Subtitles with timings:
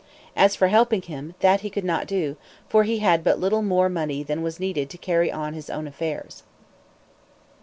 [0.35, 2.35] As for helping him, that he could not do;
[2.67, 5.85] for he had but little more money than was needed to carry on his own
[5.85, 6.41] affairs.